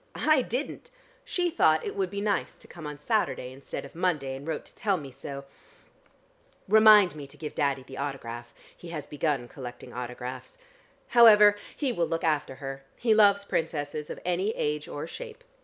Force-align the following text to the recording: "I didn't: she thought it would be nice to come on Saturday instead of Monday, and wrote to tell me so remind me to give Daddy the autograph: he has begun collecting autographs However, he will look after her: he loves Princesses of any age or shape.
"I 0.15 0.41
didn't: 0.41 0.89
she 1.23 1.51
thought 1.51 1.85
it 1.85 1.95
would 1.95 2.09
be 2.09 2.21
nice 2.21 2.57
to 2.57 2.67
come 2.67 2.87
on 2.87 2.97
Saturday 2.97 3.51
instead 3.53 3.85
of 3.85 3.93
Monday, 3.93 4.35
and 4.35 4.47
wrote 4.47 4.65
to 4.65 4.73
tell 4.73 4.97
me 4.97 5.11
so 5.11 5.45
remind 6.67 7.15
me 7.15 7.27
to 7.27 7.37
give 7.37 7.53
Daddy 7.53 7.83
the 7.83 7.99
autograph: 7.99 8.51
he 8.75 8.87
has 8.89 9.05
begun 9.05 9.47
collecting 9.47 9.93
autographs 9.93 10.57
However, 11.09 11.55
he 11.77 11.91
will 11.91 12.07
look 12.07 12.23
after 12.23 12.55
her: 12.55 12.83
he 12.95 13.13
loves 13.13 13.45
Princesses 13.45 14.09
of 14.09 14.19
any 14.25 14.49
age 14.55 14.87
or 14.87 15.05
shape. 15.05 15.43